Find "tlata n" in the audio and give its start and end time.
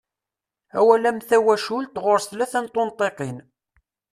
2.27-2.67